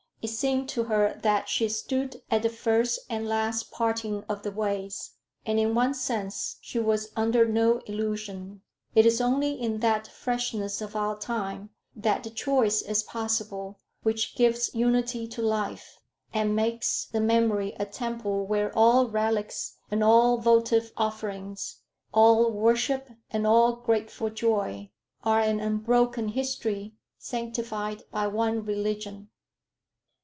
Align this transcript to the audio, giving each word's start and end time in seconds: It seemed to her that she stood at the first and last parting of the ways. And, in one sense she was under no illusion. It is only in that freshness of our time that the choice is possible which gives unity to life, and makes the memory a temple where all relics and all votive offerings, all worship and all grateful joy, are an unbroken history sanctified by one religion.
It 0.23 0.29
seemed 0.29 0.69
to 0.69 0.83
her 0.83 1.19
that 1.23 1.49
she 1.49 1.67
stood 1.67 2.21
at 2.29 2.43
the 2.43 2.49
first 2.49 2.99
and 3.09 3.27
last 3.27 3.71
parting 3.71 4.23
of 4.29 4.43
the 4.43 4.51
ways. 4.51 5.13
And, 5.47 5.59
in 5.59 5.73
one 5.73 5.95
sense 5.95 6.57
she 6.61 6.77
was 6.77 7.11
under 7.15 7.43
no 7.47 7.79
illusion. 7.87 8.61
It 8.93 9.07
is 9.07 9.19
only 9.19 9.59
in 9.59 9.79
that 9.79 10.07
freshness 10.07 10.79
of 10.79 10.95
our 10.95 11.17
time 11.17 11.71
that 11.95 12.21
the 12.23 12.29
choice 12.29 12.83
is 12.83 13.01
possible 13.01 13.79
which 14.03 14.35
gives 14.35 14.75
unity 14.75 15.25
to 15.29 15.41
life, 15.41 15.97
and 16.31 16.55
makes 16.55 17.05
the 17.05 17.19
memory 17.19 17.73
a 17.79 17.85
temple 17.87 18.45
where 18.45 18.71
all 18.77 19.07
relics 19.07 19.77
and 19.89 20.03
all 20.03 20.37
votive 20.37 20.91
offerings, 20.97 21.77
all 22.13 22.51
worship 22.51 23.09
and 23.31 23.47
all 23.47 23.75
grateful 23.77 24.29
joy, 24.29 24.91
are 25.23 25.39
an 25.39 25.59
unbroken 25.59 26.27
history 26.27 26.93
sanctified 27.17 28.03
by 28.11 28.27
one 28.27 28.63
religion. 28.63 29.27